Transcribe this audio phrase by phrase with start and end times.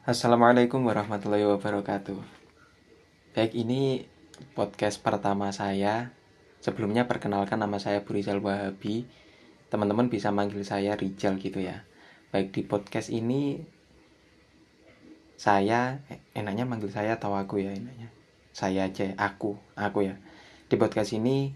[0.00, 2.16] Assalamualaikum warahmatullahi wabarakatuh.
[3.36, 4.08] Baik, ini
[4.56, 6.16] podcast pertama saya.
[6.64, 9.04] Sebelumnya perkenalkan nama saya Burizal Wahabi.
[9.68, 11.84] Teman-teman bisa manggil saya Rijal gitu ya.
[12.32, 13.60] Baik di podcast ini
[15.36, 18.08] saya eh, enaknya manggil saya atau aku ya enaknya.
[18.56, 20.16] Saya aja, aku, aku ya.
[20.72, 21.52] Di podcast ini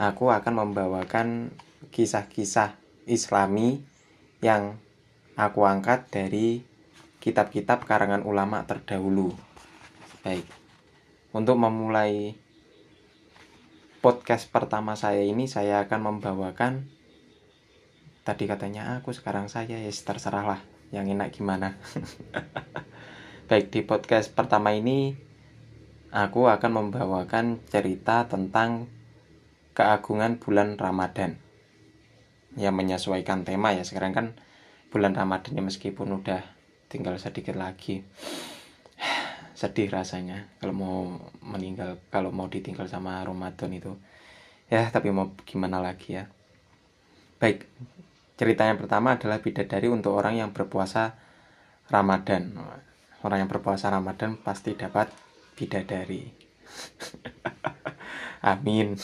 [0.00, 1.52] aku akan membawakan
[1.92, 3.84] kisah-kisah Islami
[4.40, 4.80] yang
[5.36, 6.69] aku angkat dari
[7.20, 9.36] kitab-kitab karangan ulama terdahulu.
[10.24, 10.48] Baik.
[11.36, 12.34] Untuk memulai
[14.00, 16.88] podcast pertama saya ini saya akan membawakan
[18.24, 21.76] tadi katanya aku sekarang saya ya terserah lah yang enak gimana.
[23.52, 25.14] Baik di podcast pertama ini
[26.10, 28.88] aku akan membawakan cerita tentang
[29.76, 31.38] keagungan bulan Ramadan
[32.58, 34.26] yang menyesuaikan tema ya sekarang kan
[34.90, 36.59] bulan Ramadan ya meskipun udah
[36.90, 38.02] tinggal sedikit lagi.
[39.60, 40.98] Sedih rasanya kalau mau
[41.40, 43.94] meninggal kalau mau ditinggal sama Ramadan itu.
[44.66, 46.26] Ya tapi mau gimana lagi ya?
[47.38, 47.70] Baik
[48.34, 51.14] cerita yang pertama adalah bidadari untuk orang yang berpuasa
[51.86, 52.58] Ramadan.
[53.22, 55.12] Orang yang berpuasa Ramadan pasti dapat
[55.54, 56.24] bidadari.
[58.52, 58.96] Amin.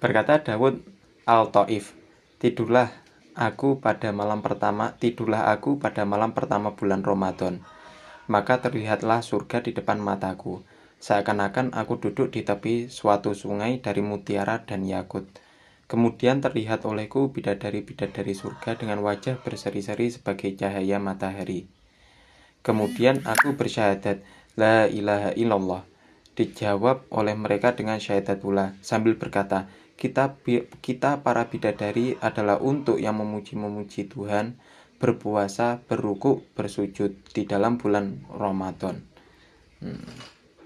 [0.00, 0.80] Berkata Dawud
[1.28, 1.92] al-Taif
[2.40, 2.88] tidurlah
[3.34, 7.60] aku pada malam pertama, tidurlah aku pada malam pertama bulan Ramadan.
[8.30, 10.62] Maka terlihatlah surga di depan mataku.
[11.02, 15.26] Seakan-akan aku duduk di tepi suatu sungai dari mutiara dan yakut.
[15.90, 21.66] Kemudian terlihat olehku bidadari-bidadari surga dengan wajah berseri-seri sebagai cahaya matahari.
[22.62, 24.22] Kemudian aku bersyahadat,
[24.54, 25.89] La ilaha illallah.
[26.40, 29.68] Dijawab oleh mereka dengan syahadat pula, sambil berkata,
[30.00, 30.40] kita
[30.80, 34.56] kita para bidadari adalah untuk yang memuji-memuji Tuhan,
[34.96, 39.04] berpuasa, berruku, bersujud di dalam bulan Ramadan.
[39.84, 40.08] Hmm.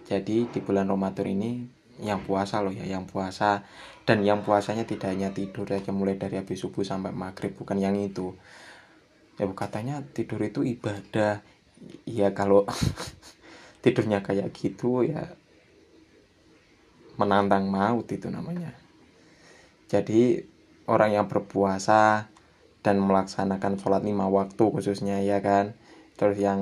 [0.06, 1.66] Jadi di bulan Ramadan ini
[1.98, 3.66] yang puasa loh ya, yang puasa
[4.06, 7.98] dan yang puasanya tidak hanya tidur aja mulai dari habis subuh sampai maghrib, bukan yang
[7.98, 8.38] itu.
[9.42, 11.42] Ya katanya tidur itu ibadah.
[12.06, 12.62] Ya kalau
[13.82, 15.34] tidurnya kayak gitu ya
[17.20, 18.74] menantang maut itu namanya.
[19.88, 20.42] Jadi
[20.90, 22.28] orang yang berpuasa
[22.84, 25.76] dan melaksanakan sholat lima waktu khususnya ya kan?
[26.14, 26.60] Terus yang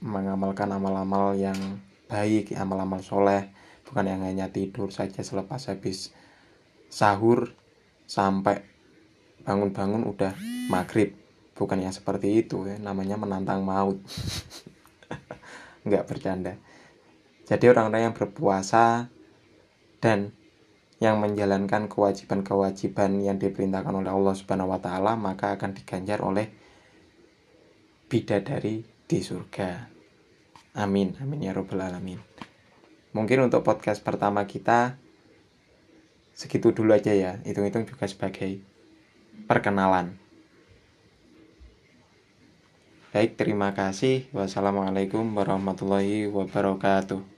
[0.00, 3.50] mengamalkan amal-amal yang baik amal-amal soleh
[3.88, 6.14] bukan yang hanya tidur saja selepas habis
[6.86, 7.50] sahur
[8.06, 8.62] sampai
[9.42, 10.34] bangun-bangun udah
[10.70, 11.14] maghrib.
[11.56, 12.76] Bukan yang seperti itu ya.
[12.76, 13.96] Namanya menantang maut.
[15.86, 16.54] Nggak bercanda.
[17.46, 19.08] Jadi orang-orang yang berpuasa
[20.00, 20.32] dan
[20.96, 26.48] yang menjalankan kewajiban-kewajiban yang diperintahkan oleh Allah Subhanahu wa taala maka akan diganjar oleh
[28.08, 29.92] bidadari di surga.
[30.76, 31.16] Amin.
[31.20, 32.20] Amin ya robbal alamin.
[33.12, 34.96] Mungkin untuk podcast pertama kita
[36.36, 37.40] segitu dulu aja ya.
[37.44, 38.60] Hitung-hitung juga sebagai
[39.48, 40.16] perkenalan.
[43.16, 44.28] Baik, terima kasih.
[44.36, 47.35] Wassalamualaikum warahmatullahi wabarakatuh.